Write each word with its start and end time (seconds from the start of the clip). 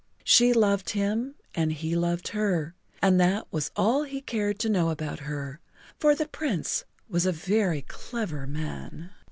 She 0.23 0.51
loved 0.51 0.89
him 0.89 1.35
and 1.53 1.71
he 1.71 1.95
loved 1.95 2.29
her 2.29 2.73
and 3.03 3.19
that 3.19 3.45
was 3.53 3.69
all 3.75 4.01
he 4.01 4.19
cared 4.19 4.57
to 4.61 4.67
know 4.67 4.89
about 4.89 5.19
her, 5.19 5.59
for 5.99 6.15
the 6.15 6.27
Prince 6.27 6.85
was 7.07 7.27
a 7.27 7.31
very 7.31 7.83
clever 7.83 8.47
man. 8.47 9.11